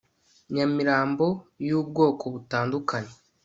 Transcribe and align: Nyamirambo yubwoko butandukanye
Nyamirambo 0.53 1.25
yubwoko 1.67 2.25
butandukanye 2.33 3.13